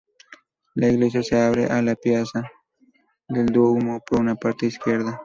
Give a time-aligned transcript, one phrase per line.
[0.73, 2.49] La iglesia se abre en la "piazza
[3.27, 5.19] del Duomo" por su parte izquierda.